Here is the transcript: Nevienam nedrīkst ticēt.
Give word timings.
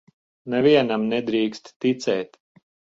Nevienam 0.53 1.05
nedrīkst 1.13 1.73
ticēt. 1.87 2.45